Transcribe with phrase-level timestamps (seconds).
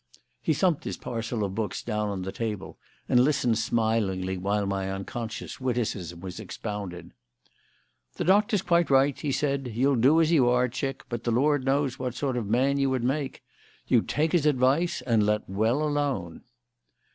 [0.41, 4.89] He thumped his parcel of books down on the table and listened smilingly while my
[4.89, 7.11] unconscious witticism was expounded.
[8.15, 9.73] "The Doctor's quite right," he said.
[9.75, 12.89] "You'll do as you are, chick; but the Lord knows what sort of man you
[12.89, 13.43] would make.
[13.85, 16.41] You take his advice and let well alone."